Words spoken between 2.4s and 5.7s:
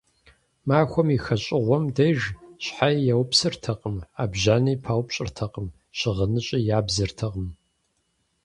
щхьэи яупсыртэкъым, Ӏэбжьани паупщӀыртэкъым,